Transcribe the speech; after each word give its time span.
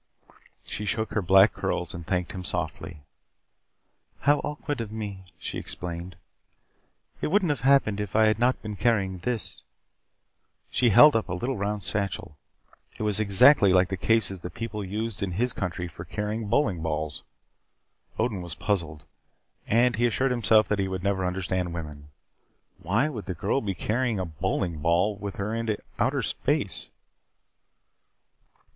She 0.65 0.85
shook 0.85 1.11
her 1.11 1.21
black 1.21 1.53
curls 1.53 1.93
and 1.93 2.07
thanked 2.07 2.31
him 2.31 2.43
softly. 2.43 3.03
"How 4.21 4.39
awkward 4.39 4.81
of 4.81 4.91
me," 4.91 5.25
she 5.37 5.59
explained. 5.59 6.15
"It 7.21 7.27
wouldn't 7.27 7.51
have 7.51 7.59
happened 7.61 7.99
if 7.99 8.15
I 8.15 8.25
had 8.25 8.39
not 8.39 8.59
been 8.63 8.75
carrying 8.75 9.19
this" 9.19 9.61
She 10.71 10.89
held 10.89 11.15
up 11.15 11.29
a 11.29 11.35
little 11.35 11.55
round 11.55 11.83
satchel. 11.83 12.35
It 12.97 13.03
was 13.03 13.19
exactly 13.19 13.73
like 13.73 13.89
the 13.89 13.95
cases 13.95 14.41
that 14.41 14.55
people 14.55 14.83
used 14.83 15.21
in 15.21 15.33
his 15.33 15.53
country 15.53 15.87
for 15.87 16.03
carrying 16.03 16.47
bowling 16.47 16.81
balls. 16.81 17.21
Odin 18.17 18.41
was 18.41 18.55
puzzled. 18.55 19.03
And 19.67 19.97
he 19.97 20.07
assured 20.07 20.31
himself 20.31 20.67
that 20.69 20.79
he 20.79 20.87
would 20.87 21.03
never 21.03 21.23
understand 21.23 21.75
women. 21.75 22.07
Why 22.79 23.07
would 23.07 23.27
the 23.27 23.35
girl 23.35 23.61
be 23.61 23.75
carrying 23.75 24.19
a 24.19 24.25
bowling 24.25 24.79
ball 24.79 25.15
with 25.17 25.35
her 25.35 25.53
into 25.53 25.77
outer 25.99 26.23
space? 26.23 26.89